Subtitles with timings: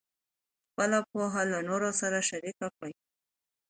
[0.69, 2.93] خپله پوهه له نورو سره شریکه کړئ.